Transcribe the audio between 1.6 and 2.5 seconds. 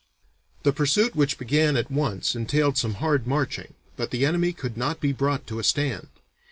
at once